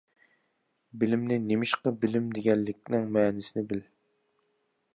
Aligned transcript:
بىلىمنى 1.03 1.35
نېمىشقا 1.43 1.93
بىلىم 2.05 2.31
دېگەنلىكنىڭ 2.37 3.05
مەنىسىنى 3.19 3.65
بىل. 3.73 3.85